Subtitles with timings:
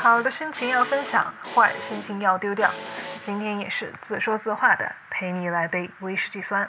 [0.00, 2.70] 好的心情要分享，坏心情要丢掉。
[3.26, 6.68] 今天也是自说自话的，陪你来杯威士忌酸。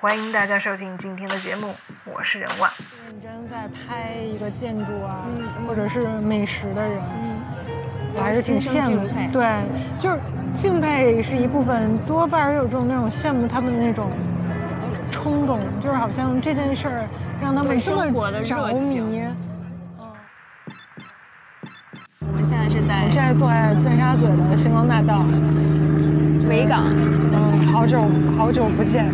[0.00, 1.74] 欢迎大家收听今天的节目，
[2.06, 2.70] 我是任万。
[3.10, 5.26] 认真在拍一个建筑啊，
[5.68, 7.02] 或者是美食的人，
[8.16, 9.06] 我还是挺羡慕。
[9.30, 9.46] 对，
[10.00, 10.18] 就是
[10.54, 14.10] 敬佩是一部分，多半儿有种那种羡慕他们的那种
[15.10, 17.06] 冲动，就是好像这件事儿
[17.38, 19.22] 让他们这么着迷。
[22.64, 25.22] 在是在，我现在坐在尖沙咀的星光大道
[26.48, 26.84] 维港。
[26.88, 28.00] 嗯，好久
[28.38, 29.06] 好久不见。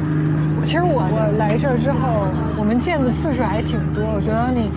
[0.62, 4.04] 其实我我来这之后，我们见的次数还挺多。
[4.14, 4.70] 我觉得你，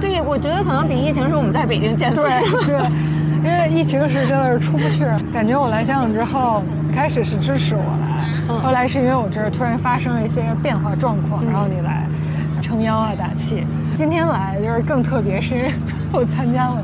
[0.00, 2.22] 对，我觉得可能比疫情时候我们在北京见对
[2.64, 2.78] 对，
[3.42, 5.04] 因为疫情时真的是出不去。
[5.32, 6.62] 感觉我来香港之后，
[6.94, 7.82] 开始是支持我
[8.54, 12.06] 来，后来是因为我这儿突然发生了一些变化状况，然后你来
[12.60, 13.66] 撑腰啊打气。
[13.94, 15.72] 今天来就是更特别，是因为
[16.12, 16.80] 我参加了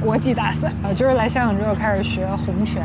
[0.00, 2.82] 国际大赛啊，就是来香港之后开始学红拳。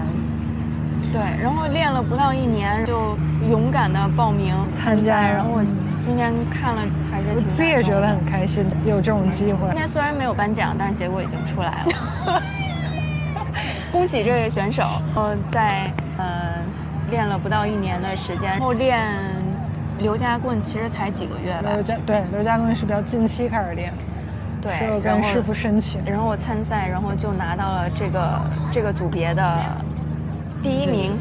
[1.11, 3.15] 对，然后练了不到一年，就
[3.49, 5.21] 勇敢的报名参加。
[5.21, 5.63] 然后我
[6.01, 9.67] 今天看了，还是我自己也觉得很开心，有这种机会。
[9.69, 12.41] 今天虽然没有颁奖，但是结果已经出来了。
[13.91, 14.83] 恭喜这位选手！
[15.13, 15.83] 呃，在
[16.17, 16.55] 呃
[17.11, 19.07] 练了不到一年的时间，然后练
[19.99, 21.69] 刘家棍其实才几个月吧。
[21.73, 23.93] 刘家对刘家棍是比较近期开始练，
[24.63, 29.59] 对，是跟师傅申请，然后我参赛，然后就拿到了这个这个组别的。
[30.63, 31.17] 第一名，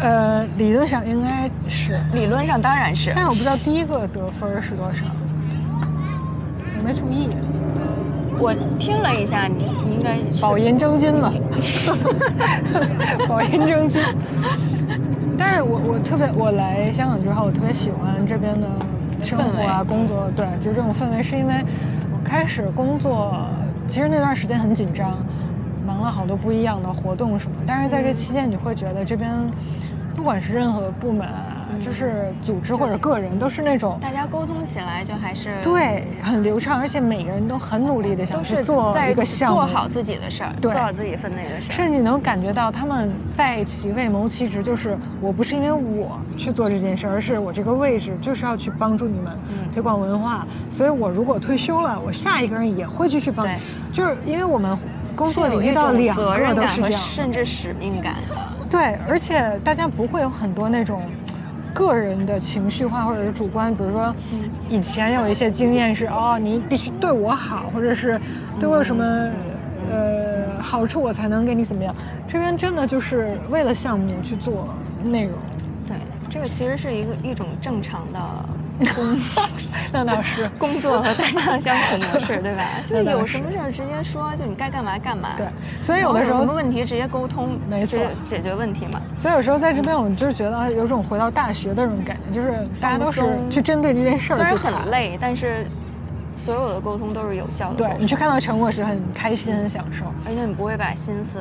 [0.00, 5.04] 呃，理论上应该是，理论上当然是，但是我不知道第一个得分是多少，
[6.78, 7.28] 我没注意。
[8.38, 11.30] 我听了一下，你应该保研争金嘛，
[13.28, 14.00] 保研争金。
[15.36, 18.66] 但是我我特别，我来香港之后，我特别喜欢这边的
[19.20, 22.01] 生活啊，工作，对，就这种氛围，是因为我
[22.32, 23.46] 开始工作，
[23.86, 25.18] 其实那段时间很紧张。
[25.86, 29.30] 忙了好多不一样的活动什么，但是在这期间你会觉得这边，
[30.16, 31.28] 不管是任何部门，
[31.82, 49.32] 就是组织或者个人，都是那种大家沟通起来就还是对很流畅，而且每个人都很努力的想去做一个项目，做好自己的事儿，做好自己分内的事儿，甚至你能感觉到他们在一起为谋其职，就是我不是因为我去做这件事，而是我这个位置就是要去帮助你们
[49.72, 53.46] 推广文化，所以我如果退休了，我下一个人也会继续帮，
[53.92, 54.78] 就是因为我们。
[55.14, 58.34] 工作里遇到两个都是这样，甚至使命感的。
[58.70, 61.02] 对，而且大家不会有很多那种
[61.74, 64.14] 个人的情绪化或者是主观，比如说
[64.68, 68.20] 以前有一些经验是哦，你必须对我好，或者是
[68.60, 69.04] 对我有什么
[69.90, 71.94] 呃好处我才能给你怎么样。
[72.28, 74.68] 这边真的就是为了项目去做
[75.02, 75.34] 内容。
[75.86, 75.96] 对，
[76.28, 78.20] 这个其实是一个一种正常的。
[78.84, 79.18] 工，
[79.92, 82.64] 那倒是工作和大家的相处模式，对吧？
[82.84, 85.30] 就是有什么事儿直接说，就你该干嘛干嘛。
[85.36, 85.46] 对，
[85.80, 89.00] 所以有的时候什么问题直接沟通，没错，解决问题嘛。
[89.16, 94.36] 所以有时候在这边，我们就是觉得有种回到大学的那种感觉，就是大家都是去针对这件事儿。
[94.36, 95.66] 虽然很累，但是
[96.36, 97.76] 所有的沟通都是有效的。
[97.76, 101.38] 对你去看到成果时很开心、很享受，而且你不会把心思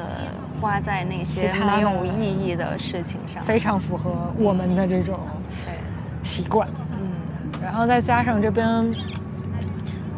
[0.59, 3.41] 花在那些没有意义的事情上。
[3.43, 5.17] 非常符合我们的这种
[6.23, 6.67] 习惯。
[7.61, 8.91] 然后再加上这边，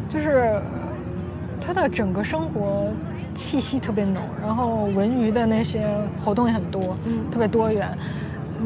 [0.08, 0.60] 就是
[1.60, 2.88] 他的整个生活
[3.34, 5.86] 气息特别浓，然后文娱的那些
[6.18, 7.96] 活动也很多，嗯，特别多元。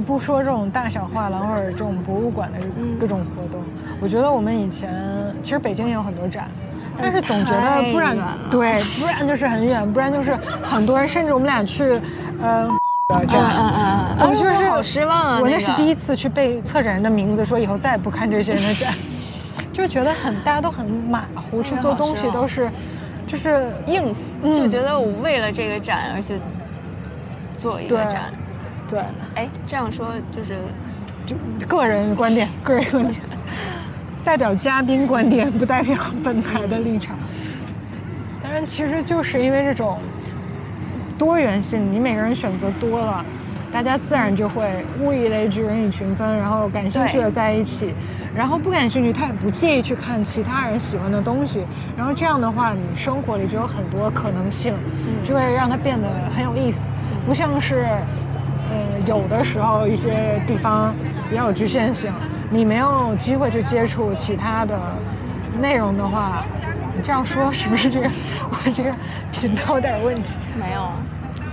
[0.07, 2.59] 不说这种大小画廊或者这种博物馆的
[3.01, 3.61] 各种活动，
[4.01, 6.49] 我觉得我们以前其实北京也有很多展，
[6.97, 8.17] 但是总觉得不然
[8.49, 12.01] 对，不然就是很远，不然就是很多人，甚至我们俩去，
[12.41, 12.78] 呃。
[13.27, 15.39] 展，嗯嗯嗯，我就是好失望啊！
[15.41, 18.93] 我那是第一次去背策展人的名字，说以后再也不看这些人的展，
[19.73, 22.71] 就是觉得很大家都很马虎，去做东西都是，
[23.27, 26.39] 就是应付，就觉得我为了这个展而去
[27.57, 28.25] 做一个展，
[28.91, 29.01] 对，
[29.37, 30.59] 哎，这样说就是
[31.25, 31.35] 就
[31.67, 33.19] 个人观点，个人观点，
[34.23, 37.17] 代表嘉宾观点，不代表本台的立场。
[38.43, 39.99] 当然，其实就是因为这种。
[41.19, 43.25] 多元性，你每个人选择多了，
[43.73, 47.93] 大家自然就会物以类聚，人以群分，然后感兴趣的在一起，
[48.35, 51.67] 然后不感兴趣，他也不介意去看其他人喜欢的东西，
[51.97, 54.73] 然后这样的话，你生活里就有很多可能性，
[55.25, 56.93] 就会让它变得很有意思，
[57.27, 57.89] 不像是，
[58.71, 60.95] 呃，有的时候一些地方
[61.29, 62.13] 比较有局限性，
[62.49, 64.79] 你没有机会去接触其他的
[65.61, 66.45] 内容的话。
[67.03, 68.09] 这样说是不是这个
[68.51, 68.95] 我这个
[69.33, 70.31] 频道有点问题？
[70.59, 70.91] 没有，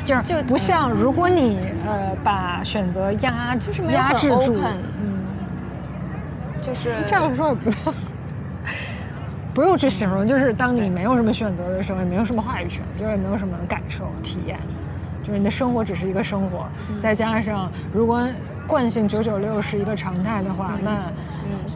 [0.03, 4.59] 就是就不像如果你呃把选择压就是压制住，
[4.99, 5.23] 嗯，
[6.61, 7.71] 就是 这样说也不，
[9.53, 14.59] 不用去形容，就是当你没有什么选择的时候，也没有什么话语权，就也没有什么感受体验，
[15.23, 16.67] 就是你的生活只是一个生活，
[16.99, 18.27] 再加上如果
[18.67, 21.11] 惯性九九六是一个常态的话，那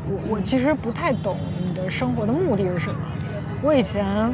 [0.09, 2.99] 我我其实不太懂你的生活的目的是什么。
[3.61, 4.33] 我以前。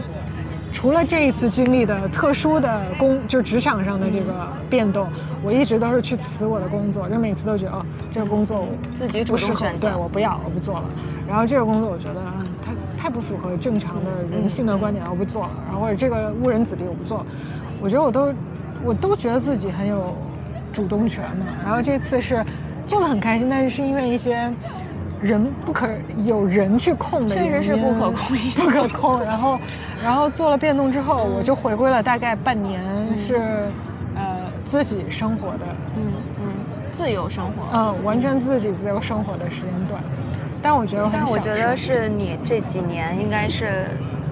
[0.71, 5.07] 除了这一次经历的特殊的工，就职场上的这个变动，
[5.41, 10.83] 我一直都是去辞我的工作，就每次都觉得哦，这个工作自己主动选择，对我不要，我不做了。
[11.25, 12.19] 然后这个工作我觉得
[12.61, 12.73] 太
[13.03, 15.51] 太不符合正常的人性的观点，我不做了。
[15.65, 17.25] 然后或者这个误人子弟，我不做。
[17.81, 18.33] 我觉得我都
[18.83, 20.13] 我都觉得自己很有
[20.73, 21.45] 主动权嘛。
[21.63, 22.45] 然后这次是
[22.85, 24.53] 做的很开心，但是是因为一些。
[25.21, 25.87] 人不可
[26.25, 29.23] 有人去控的，确实是不可控， 不可控。
[29.23, 29.59] 然后，
[30.03, 32.81] 然后做了变动之后，我就回归了大概半年，
[33.17, 33.35] 是
[34.15, 35.65] 呃自己生活的，
[35.95, 36.03] 嗯
[36.41, 36.47] 嗯，
[36.91, 40.01] 自由生活，嗯，完全自己自由生活的时间段。
[40.61, 43.85] 但我觉得，但我觉得是你这几年应该是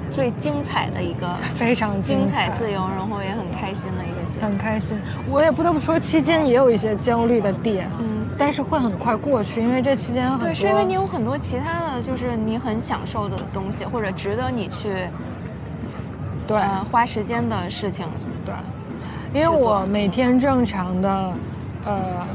[0.09, 4.97] 最精彩的一个，非常精彩、自由，然后也很开心的一个节，很开心。
[5.29, 7.87] 我也不得不说，期间也有一些焦虑的点。
[8.37, 15.07] 但是会很快过去，因为这期间很对，是因为你有很多其他的就是你很享受的东西，或者值得你去
[16.47, 16.59] 对。
[16.91, 18.05] 花时间的事情。
[18.45, 18.53] 对，
[19.33, 21.33] 因为我每天正常的
[21.85, 22.27] 呃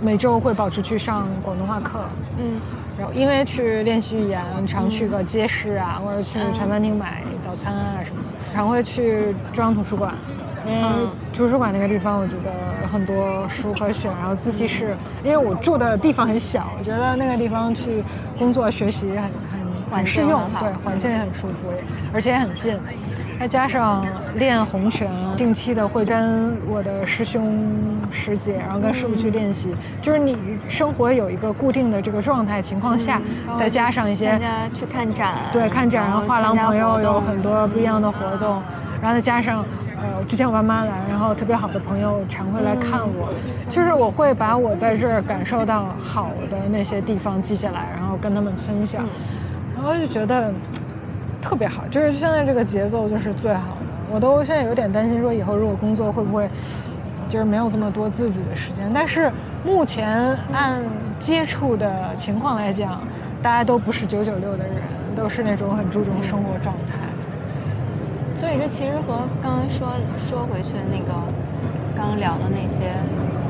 [0.00, 2.00] 每周会保持去上广东话课，
[2.38, 2.60] 嗯，
[2.96, 10.14] 然后因为去练习语言，常去个街市啊，或者去茶餐厅买早餐啊什么的，常会去中央图书馆。
[10.66, 10.88] 因为
[11.32, 18.02] 图书馆那个地方，我觉得有很多书可选，然后自习室，因为我住的地方很小，我觉得那个地方去
[18.38, 21.72] 工作学习很很很适用，对，环境也很舒服，
[22.12, 22.78] 而且也很近。
[23.38, 24.04] 再加上
[24.34, 27.56] 练红拳，定期的会跟我的师兄
[28.10, 30.36] 师姐，然后跟师傅去练习，就是你
[30.68, 33.22] 生活有一个固定的这个状态情况下，
[33.56, 34.40] 再加上一些
[34.74, 38.60] 去看展，对，看展，然后画廊朋友有很多不一样的活动，
[39.00, 39.64] 然后再加上。
[40.00, 43.34] 呃，之前我爸妈来，然后特别好的朋友常会来看我，
[43.68, 49.04] 就是我会把我在这儿感受到好的那些地方记下来，然后跟他们分享，
[49.74, 50.52] 然后就觉得
[51.42, 53.86] 特别好，就是现在这个节奏就是最好的。
[54.08, 56.48] 我都现在有点担心，说以后如果工作会不会
[57.28, 58.88] 就是没有这么多自己的时间。
[58.94, 59.32] 但是
[59.64, 60.80] 目前按
[61.18, 63.02] 接触的情况来讲，
[63.42, 64.76] 大家都不是九九六的人，
[65.16, 66.94] 都是那种很注重生活状态。
[68.38, 71.12] 所以这其实和刚刚说说回去那个
[71.92, 73.04] 刚刚聊的那些，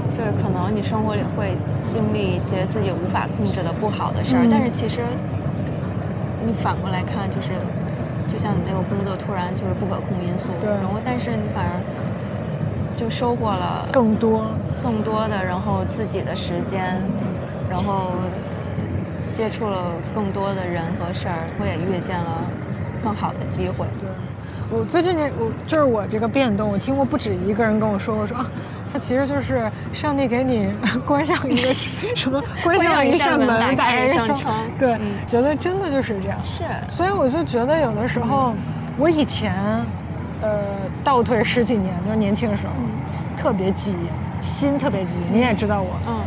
[0.09, 5.21] 就是可能你生活里会经历一些自己无法控制的不好的事儿，但是其实
[6.41, 7.69] 你反过来看，就是
[8.27, 11.85] 就像你那个工作突然就是不可控因素，对，然后但是你反而
[12.97, 17.13] 就收获了更多更多的，然后自己的时间，
[17.67, 18.33] 然后
[19.31, 22.55] 接触了更多的人和事儿，我也遇见了
[23.01, 23.91] 更好的机会。
[23.99, 24.08] 对。
[24.71, 28.47] 我最近这我就是我这个变动，我听过不止一个人跟我说，我说啊，
[28.93, 30.73] 他其实就是上帝给你
[31.07, 31.73] 关上一个
[32.15, 36.39] 什么，关上一扇门，打开一扇窗，对，觉得真的就是这样。
[36.45, 38.53] 是，所以我就觉得有的时候，
[38.99, 39.55] 我以前，
[40.43, 40.67] 呃，
[41.03, 42.73] 倒退十几年，就是年轻的时候，
[43.37, 43.95] 特别急，
[44.43, 46.21] 心特别急，你也知道我，嗯。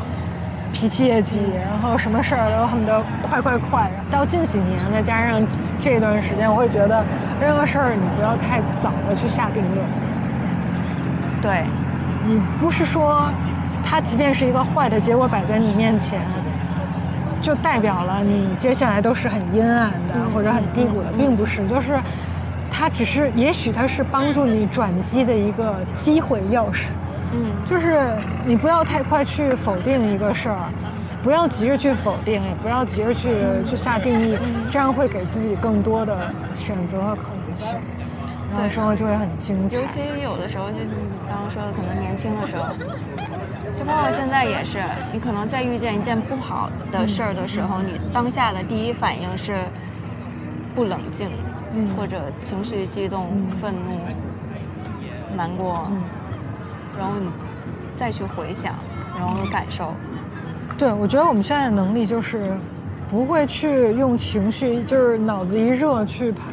[0.73, 3.91] 脾气也急，然后什么事儿都恨不得快快快。
[4.12, 5.41] 到近几年，再加上
[5.81, 7.03] 这段时间，我会觉得
[7.41, 9.85] 任何事儿你不要太早的去下定论。
[11.41, 11.65] 对，
[12.25, 13.29] 你不是说
[13.84, 16.22] 它即便是一个坏的结果摆在你面前，
[17.41, 22.00] 就代表了你接下来都是很阴暗的或者很低谷的，并不是，就是
[22.72, 26.86] 它只是也许它是帮助你转机的一个机会钥匙。
[27.33, 30.69] 嗯，就是你不要太快去否定一个事儿，
[31.23, 33.29] 不要急着去否定，也不要急着去
[33.65, 34.38] 去下定义，
[34.69, 37.75] 这样会给自己更多的选择和可能性，
[38.51, 39.77] 然后生活就会很精彩。
[39.77, 40.91] 尤其有的时候，就是你
[41.27, 42.65] 刚刚说的，可能年轻的时候，
[43.77, 44.83] 就包括现在也是，
[45.13, 49.55] 你可能在遇见一件不好的事儿的时候，你当下的第一反应是
[50.75, 51.29] 不冷静，
[51.95, 53.29] 或者情绪激动、
[53.61, 54.00] 愤怒、
[55.38, 55.89] 难过。
[56.98, 57.27] 然后你
[57.98, 58.74] 再去回想，
[59.17, 59.93] 然后感受。
[60.77, 62.57] 对，我觉得我们现在的能力就是
[63.10, 66.43] 不会去用情绪，就是脑子一热去判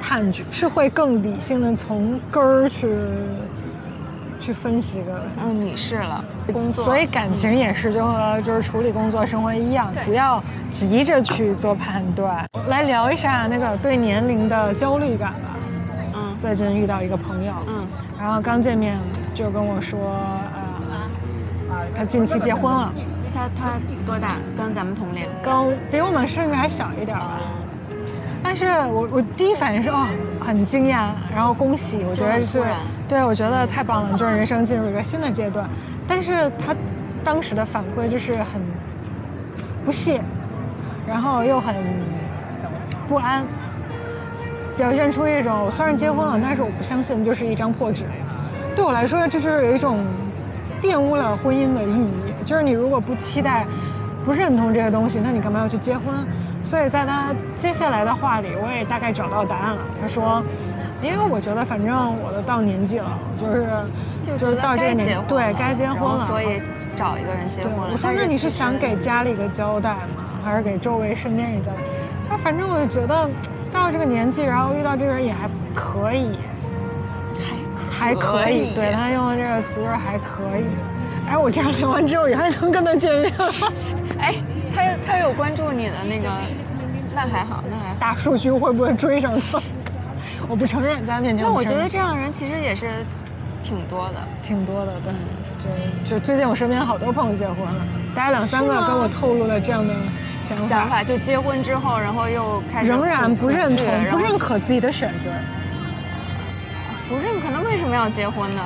[0.00, 2.96] 判决，是会更理性的从根儿去
[4.40, 5.22] 去分析的。
[5.42, 12.46] 嗯，你是了工作，所以感情也是就和就是处理工作生活一样，不要急着去做判断。
[12.68, 15.56] 来聊一下那个对年龄的焦虑感吧。
[16.14, 17.86] 嗯，最近遇到一个朋友，嗯，
[18.18, 18.98] 然后刚见面。
[19.34, 20.00] 就跟我说，
[21.68, 22.94] 呃，他近期结婚了。
[23.34, 24.36] 他他多大？
[24.56, 25.28] 跟咱们同龄？
[25.42, 27.40] 跟比我们甚至还小一点吧。
[28.44, 30.06] 但是我我第一反应是哦，
[30.40, 32.62] 很惊讶，然后恭喜，我觉得是，
[33.08, 35.68] 对我觉得太棒了，就是人生进入一个新的阶段。
[36.06, 36.76] 但是他
[37.24, 38.62] 当时的反馈就是很
[39.84, 40.22] 不屑，
[41.08, 41.74] 然后又很
[43.08, 43.44] 不安，
[44.76, 48.04] 表现出一种虽然结婚了，但是我不相信就是一张破纸。
[48.74, 50.04] 对我来说，这就是有一种
[50.82, 52.10] 玷污了婚姻的意义。
[52.44, 53.66] 就是你如果不期待、
[54.24, 56.14] 不认同这些东西，那你干嘛要去结婚？
[56.62, 59.80] 所以在他接下来的话里，我也大概找到答案了。
[60.00, 60.42] 他说
[61.02, 63.66] ：“因为我觉得反正我都到年纪了，就是
[64.22, 66.62] 就是到这个年对该结婚了，所以
[66.96, 70.24] 找一个人结婚了。”我说：“那你是想给家里一个交代吗？
[70.42, 71.78] 还是给周围身边人交代？”
[72.28, 73.28] 他反正我就觉得
[73.70, 76.38] 到这个年纪，然后遇到这个人也还可以，
[77.98, 78.74] 还还可以。
[78.74, 80.64] 对他用的这个词就是还可以。
[81.28, 83.44] 哎，我这样聊完之后，也还能跟他见面吗？
[84.20, 84.34] 哎，
[84.74, 86.28] 他他有关注你的那个，
[87.14, 89.58] 那还好，那还好大数据会不会追上他？
[90.48, 91.44] 我不承认，在他面前。
[91.46, 92.90] 那我觉得这样的人其实也是
[93.62, 95.12] 挺多的，挺多的，对。
[96.04, 99.94] 就就最近我身边好多朋友结婚了，大概两三个跟我透露了这样的
[100.42, 100.66] 想法。
[100.66, 105.30] 想法就结婚之后，然后又开始仍然不认同、不认可自己的选择，
[107.08, 108.62] 不认可，那为什么要结婚呢？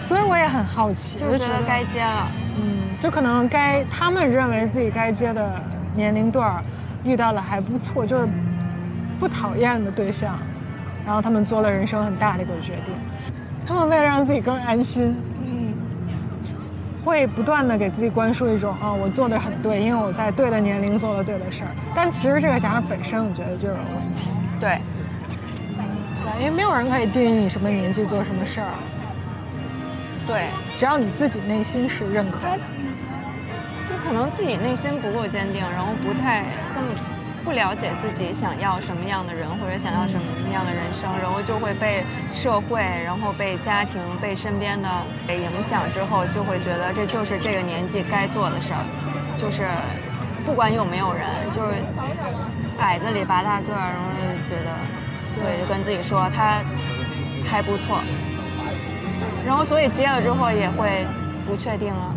[0.00, 5.60] 所以我也很好奇，就觉得该结了，嗯，就可能该他们认为自己该结的
[5.94, 6.62] 年龄段儿，
[7.04, 8.28] 遇到了还不错，就是
[9.20, 10.38] 不讨厌的对象，
[11.06, 12.94] 然后他们做了人生很大的一个决定，
[13.66, 15.72] 他们为了让自己更安心，嗯，
[17.04, 24.80] 会不断的给自己灌输一种啊，我做的很对，因为我在对的年龄做了对的事儿，但其实这个想法本身我觉得就有问题，对，
[26.32, 28.74] 对，因为没有人可以定义你什么年纪做什么事儿。
[30.26, 32.58] 对，只要你自己内心是认可，的
[33.84, 36.94] 就可能自己内心不够坚定，然后不太根本
[37.44, 44.88] 不了解自己想要什么样的人或者想要什么样的人生，然后就会被社会，然后被家庭、被身边的
[45.26, 48.84] 给影响之后，就会觉得这就是这个年纪该做的事儿，
[49.36, 49.68] 就是
[50.46, 51.74] 不管有没有人，就是
[52.78, 54.70] 矮子里拔大个儿，然后就觉得，
[55.42, 56.62] 所以就跟自己说他
[57.44, 57.98] 还不错。
[59.44, 61.04] 然后，所以接了之后也会
[61.44, 62.14] 不确定了，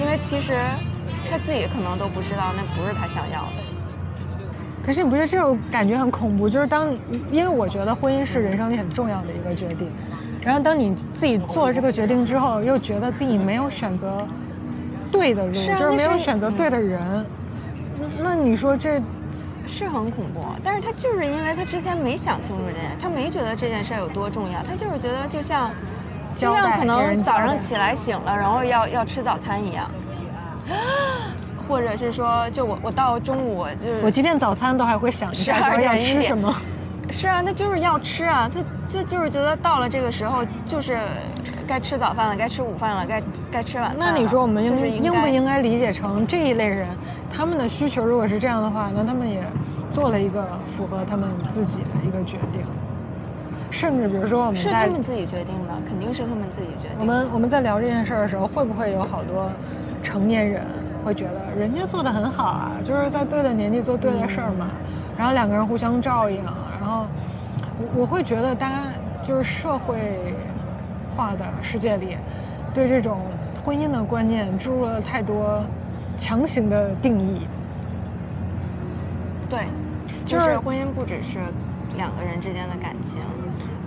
[0.00, 0.54] 因为其实
[1.28, 3.64] 他自己可能都不知道那不是他想要的。
[4.86, 6.48] 可是你不觉得这种感觉很恐怖？
[6.48, 7.00] 就是当你，
[7.32, 9.90] 因为我觉得婚姻是人生里很重要的一个决定，
[10.42, 14.24] 然后当你自己做了这个决定之后，又觉得自己没有选择
[15.10, 17.26] 对的路，就是没有选择对的人，
[18.22, 19.02] 那你说这？
[19.70, 25.70] 是很恐怖，但是他就是因为他之前没想清楚这件，他没觉得这件事有多重要，他就是觉得就像，
[26.34, 29.90] 就像可能早上起来醒了，然后要要吃早餐一样，
[31.68, 36.54] 或者是说，就我我到中午就是我今天早餐都还会想十二点吃什么，
[37.10, 40.98] 是啊，那就是要吃啊，他就就是觉得到了这个时候就是
[41.66, 43.96] 该吃早饭了，该吃午饭了，该该吃晚饭。
[43.98, 46.88] 那你说我们应应不应该理解成这一类人，
[47.32, 49.42] 他们的需求如果是这样的话，那他们也。
[49.90, 52.62] 做了一个符合他们自己的一个决定，
[53.70, 56.96] 甚至比如说我们是他们自己决定的，肯定是他们自己决定。
[56.98, 59.50] 我们我们在聊这件事儿的时候，会不会有好多
[60.02, 60.62] 成年人
[61.04, 64.68] 会觉得人家做的很好啊，就是在对的年纪做对的事儿嘛，
[65.18, 66.42] 然后两个人互相照应，
[66.78, 67.06] 然后
[67.78, 68.82] 我我会觉得大家
[69.26, 70.34] 就是社会
[71.16, 72.16] 化的世界里，
[72.72, 73.18] 对这种
[73.64, 75.62] 婚姻的观念注入了太多
[76.16, 77.46] 强行的定义，
[79.50, 79.66] 对。
[80.24, 81.38] 就是婚姻不只是
[81.96, 83.20] 两个人之间的感情，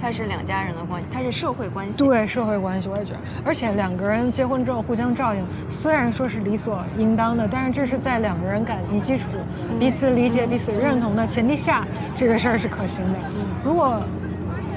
[0.02, 2.02] 它是两家人的关系，它是社会关系。
[2.02, 3.20] 对社会关系，我也觉得。
[3.44, 9.28] 而且两个人结婚之后互相照应，虽然说是理所应当的，但是这是在两个人感情基础、
[9.78, 13.20] 彼此理解、彼此认同的前提下，这个事儿是可行的。
[13.64, 14.02] 如果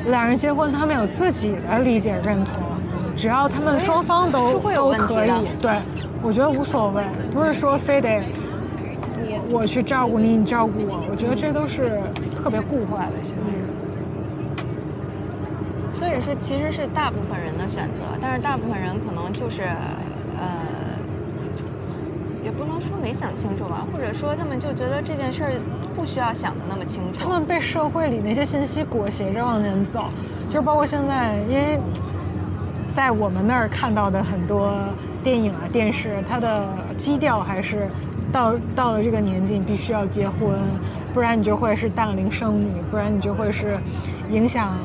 [0.07, 2.65] 两人结婚，他们有自己的理解认同，
[3.17, 5.79] 只要他们双方都都可以，对，
[6.23, 8.21] 我觉得无所谓，不是说非得。
[9.51, 12.01] 我去照顾你，你照顾我，我觉得这都是
[12.35, 13.45] 特别固化的行为。
[15.95, 19.63] 所以说，其实是大部分人的选择，但是大部分人可能就是，
[20.39, 20.49] 呃，
[22.45, 25.53] 也不能说没想清楚吧，或者说他们就觉得这件事儿
[25.95, 27.21] 不需要想的那么清楚。
[27.21, 30.05] 他们被社会里那些信息裹挟着往前走，
[30.51, 31.81] 就包括现在，因为
[32.95, 34.71] 在我们那儿看到的很多
[35.23, 37.89] 电影啊、电视，它的基调还是。
[38.33, 40.59] 到到了这个年纪，你必须要结婚，
[41.15, 43.79] 不然你就会是大龄剩女，不然你就会是
[44.31, 44.77] 影响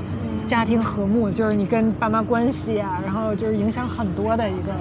[0.48, 4.72] 家庭和睦，就是你跟爸妈关系啊，然后就是影响很多的一个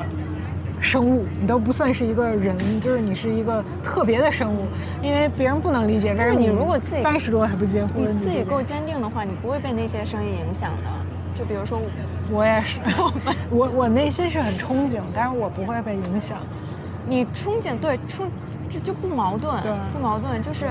[0.80, 4.66] 生物，你都不算是一个人，就是你是一个特别的生物，
[5.02, 6.14] 因为别人不能理解。
[6.16, 10.90] 但是你如果自己三十多还不结婚，你自己够坚定的话，你不会被那些声音影响的。
[11.32, 11.80] 就比如说，
[12.30, 12.78] 我也是，
[13.50, 16.38] 我我内心是很憧憬，但是我不会被影响。
[17.06, 18.24] 你憧憬对憧，
[18.70, 19.60] 这就不矛盾，
[19.92, 20.68] 不矛盾，就是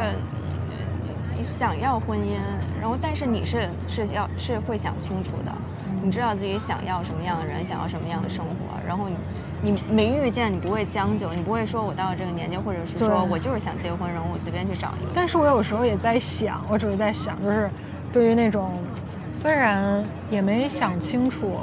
[1.44, 2.38] 想要婚姻，
[2.80, 5.54] 然后但是你是是要是会想清楚的。
[6.02, 8.54] 你知道自己想要什么样的人，想要什么样的生活，
[8.88, 15.12] 然后你你没遇见，你不会将就，你不会说我到了这个年纪，或者是说我就是想结婚，然后我随便去找一个。
[15.14, 17.70] 但是我有时候也在想，我只是在想，就是
[18.14, 18.72] 对于那种
[19.30, 21.58] 虽然也没想清楚，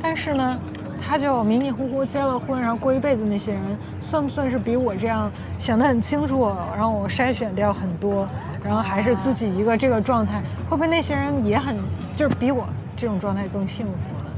[0.00, 0.58] 但是呢，
[1.00, 8.28] 他就迷迷糊糊结了婚，然后过一辈子那些人，算不算是比我这样想得很清楚，然后我筛选掉很多，
[8.62, 11.76] 然后还是自己一个这个状态，会不会那些人也很
[12.14, 12.66] 就是比我？
[12.96, 14.30] 这种状态更幸福呢，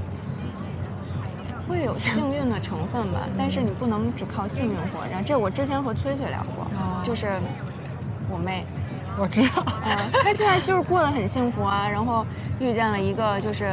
[1.66, 5.22] 会有幸运的成分吧，但是你不能只靠幸运活着。
[5.24, 6.66] 这我之前和崔崔聊过，
[7.02, 7.38] 就是
[8.30, 8.66] 我妹，
[9.18, 9.64] 我知道，
[10.22, 12.26] 她现在就是过得很幸福啊，然后
[12.58, 13.72] 遇见了一个就是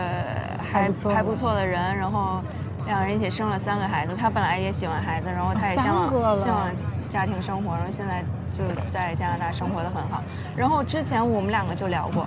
[0.71, 2.41] 还还不错的人，然后
[2.87, 4.15] 两个人一起生了三个孩子。
[4.17, 6.69] 他本来也喜欢孩子，然后他也向往向往
[7.07, 10.23] 家庭生活，然后现在就在加拿大生活的很好。
[10.55, 12.25] 然后之前我们两个就聊过。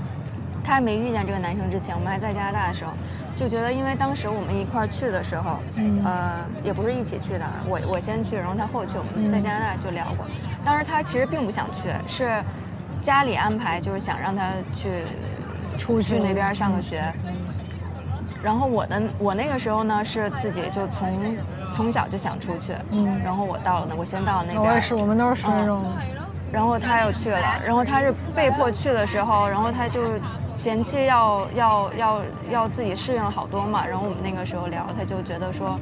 [0.62, 2.92] 他还没遇见这个男生之前，我们还在加拿大的时候，
[3.34, 5.56] 就觉得，因为当时我们一块儿去的时候，
[6.04, 10.26] 呃，也不是一起去的，我我先去，然后他后去，我们在加拿大就聊过。
[10.62, 12.44] 当时他其实并不想去，是
[13.00, 15.04] 家里安排，就是想让他去
[15.78, 17.10] 出去那边上个学。
[18.42, 21.36] 然后我的我那个时候呢，是自己就从
[21.74, 24.62] 从小就想出去，嗯，然后我到了呢，我先到那边。
[24.62, 25.84] 我也是，我们都是那种。
[26.52, 30.00] 然后他又去了，然后他是被迫去的时候，然后他就。
[30.52, 32.20] 前期要要要
[32.50, 35.78] 要自己适应了好多嘛，然后我们那个时候聊，他就觉得说，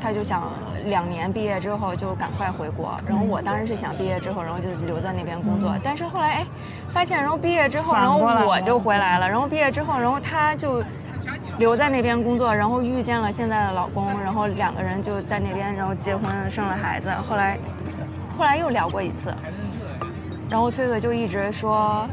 [0.00, 0.42] 他就想
[0.86, 6.46] 两年毕业之后就赶快回国，然后我当然是想毕业之后，然后就留在那边工作，但是后来哎，
[6.88, 10.82] 发现然后毕业之后，然后我就回来了，然后毕业之后，然后他就
[11.62, 17.56] 留在那边工作，然后遇见了现在的老公， 然后两个人就在那边，然后结婚生了孩子，后来
[18.36, 19.32] 后来又聊过一次，
[20.50, 22.04] 然后崔哥就一直说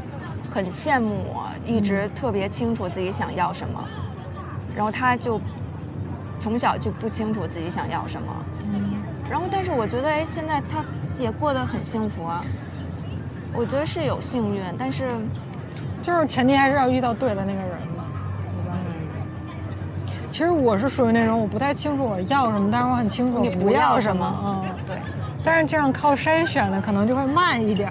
[0.48, 1.50] 很羡慕我。
[1.66, 3.84] 一直特别清楚自己想要什么，
[4.74, 5.40] 然后他就
[6.38, 8.32] 从小就不清楚自己想要什么，
[8.72, 10.84] 嗯，然后但是我觉得哎，现在他
[11.18, 12.40] 也过得很幸福啊。
[13.52, 15.08] 我觉得是有幸运，但是
[16.04, 17.70] 就是前提还是要遇到对的那个人？
[20.30, 24.96] 其实我是属于那种我不太清楚我要什么，但是我很清楚你不要什么，嗯，对。
[25.42, 27.90] 但是这样靠筛选的可能就会慢一点。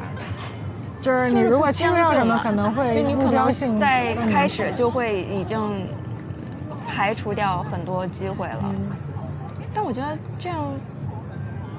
[1.02, 5.88] 就是你如果清楚什么，可能会就你可能在开始就会已经
[6.88, 8.76] 排除掉很多机会了。
[9.74, 10.66] 但我觉得这样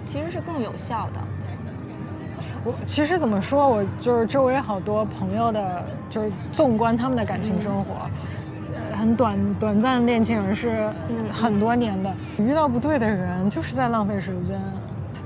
[0.06, 1.20] 其实是更有效的。
[2.64, 8.08] 我其实怎么说，我就是周围好多朋友的，就是纵观他们的感情生活，
[9.00, 10.92] 很短短暂的恋情是
[11.32, 14.60] 很多年的，遇到不对的人就是在浪费时间。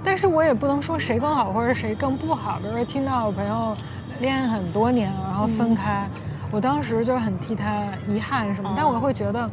[0.00, 2.60] 但是我也不能说谁更好或者谁更不好。
[2.60, 3.74] 比如说听到我朋友
[4.20, 6.08] 恋爱很多年，然后分开，
[6.52, 8.72] 我当时就很替他遗憾什么。
[8.76, 9.50] 但我会觉得，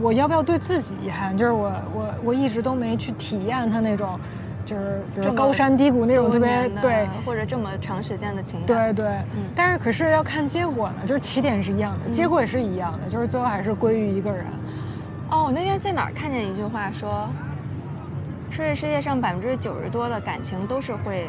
[0.00, 1.36] 我要不要对自己遗憾？
[1.36, 4.18] 就是我我我一直都没去体验他那种，
[4.64, 8.94] 就是比如高山低谷那种特别对，或者这么长时间的情感。
[8.94, 9.20] 对对，
[9.54, 14.46] 但是可是要看结果呢，就是起点是一样的，结果也是一样的，就是最后还是归于一个人。
[15.30, 17.28] 哦，我那天在哪儿看见一句话说。
[18.50, 21.28] 说这世界上百分之九十多的感情都是会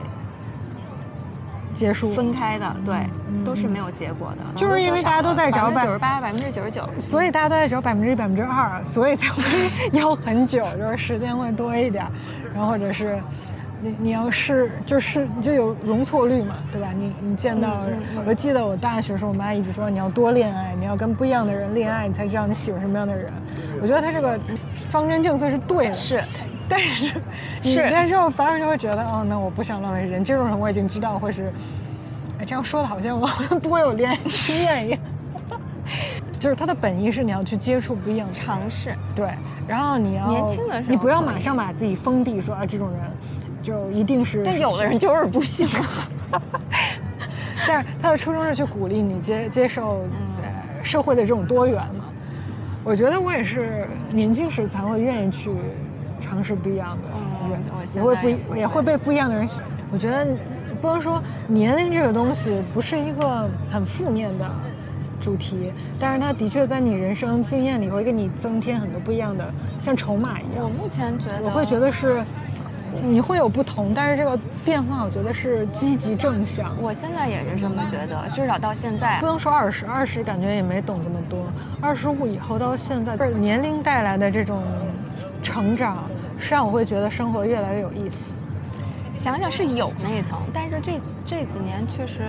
[1.75, 2.95] 结束、分开的，对，
[3.43, 4.37] 都是没有结果的。
[4.55, 9.43] 就是因为大家都在找百分之九十八、百分之九十九，所以大家都在找百分之一、百分之二，所以才会
[9.91, 12.03] 要很久，就是时间会多一点，
[12.53, 13.19] 然后或者是
[13.81, 16.87] 你你要是就是你就有容错率嘛，对吧？
[16.97, 17.83] 你你见到，
[18.25, 23.31] 我记得我大学时候，我妈一直说你要多恋爱，你要跟不一样的人恋爱，你才知道你喜欢什么样的人。
[23.81, 24.39] 我觉得他这个
[24.89, 26.23] 方针政策是对的，是。
[26.67, 27.07] 但是，
[27.61, 30.23] 是，但是我反而就会觉得，哦，那我不想浪费时间。
[30.23, 31.51] 这种人我已经知道会是，
[32.39, 34.99] 哎，这样说的好像我 好像多有恋爱经验一样。
[36.39, 39.29] 就是他的本意是你要去接触不一样的尝试，对。
[39.67, 42.99] 然后你要年轻的时候，你不要马上把自己封闭，说啊，这种人
[43.61, 44.43] 就一定是。
[44.43, 45.67] 但有的人就是不行。
[47.67, 50.03] 但是他的初衷是去鼓励你接接受
[50.83, 52.05] 社会的这种多元嘛。
[52.83, 55.49] 我觉得我也是年轻时才会愿意去。
[56.21, 57.03] 尝试不一样的，
[57.95, 59.47] 也会不也会被不一样的人。
[59.91, 60.25] 我觉得
[60.81, 64.49] 不能说年龄这个东西不是一个很负面的
[65.19, 69.45] 主题，但是它的确在你人生经验里会给你增添很多不一样的，
[69.79, 70.63] 像筹码一样。
[70.63, 72.23] 我目前觉得，我会觉得是。
[73.01, 76.71] 你会有不同，但是这个变化，我觉得是积极正向。
[76.81, 81.45] 我现在也是这么觉得，至少到现在，不能说二十二十，感觉也没懂这么多。
[81.81, 84.63] 二十五以后到现在，是年龄带来的这种
[85.45, 88.33] 成长，是让我会觉得生活越来越有意思。
[89.13, 92.23] 想想是有那一层，但是这这几年确实，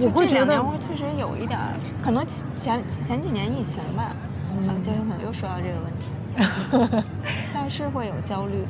[0.00, 1.60] 我会觉得确实有一点，
[2.02, 2.24] 可能
[2.56, 4.16] 前前几年疫情吧，
[4.56, 7.04] 嗯，就有可能又说到这个问题，
[7.54, 8.64] 但是会有焦虑。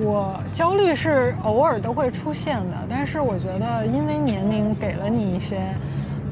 [0.00, 5.58] 我焦虑是偶尔都会出现的，但是我觉得，因为年龄给了你一些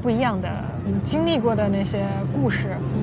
[0.01, 0.47] 不一样的，
[0.85, 2.96] 你经历过的那些故事，嗯，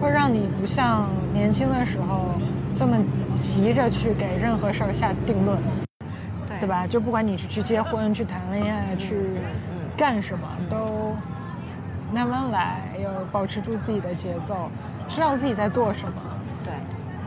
[0.00, 2.34] 会让你不像年轻的时候
[2.74, 2.96] 这么
[3.38, 5.58] 急着去给任何事儿下定论，
[6.48, 6.58] 对。
[6.60, 6.86] 对吧？
[6.86, 9.38] 就不管你是去结婚、去谈恋爱、去
[9.96, 11.14] 干什么，都
[12.12, 14.70] 慢慢来，要保持住自己的节奏，
[15.08, 16.14] 知道自己在做什么。
[16.64, 16.72] 对。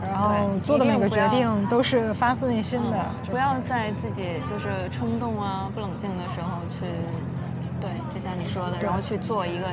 [0.02, 6.84] 然后做的每个决定都是发自内心的，不要在自己就是冲动啊、不冷静的时候去，
[7.80, 9.66] 对，就像你说的，然后去做一个，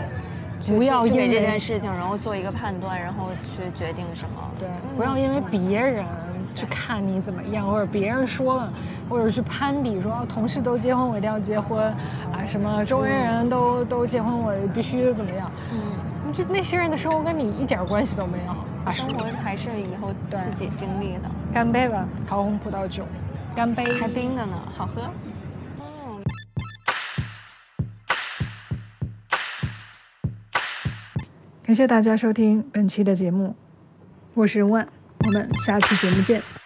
[0.68, 4.42] 不要因为这件事情，然后做一个判断，然后去决定什么。
[4.60, 6.06] 对，不要因为别人
[6.54, 8.74] 去看你怎么样，或者别人说了，
[9.10, 11.84] 或者去攀比说同事都结婚，我一定要结婚
[12.32, 15.52] 啊，什么周围人都都结婚，我必须怎么样？
[15.72, 18.92] 嗯，就那些人的生活跟你一点关系都没有。
[18.92, 21.30] 生活还是以后自己经历的。
[21.54, 23.04] 干杯吧，桃红葡萄酒，
[23.56, 23.84] 干杯！
[24.00, 25.04] 还冰的呢，好喝。
[31.72, 33.56] 感谢大家收听本期的节目，
[34.34, 34.86] 我是万，
[35.20, 36.61] 我们下期节目见。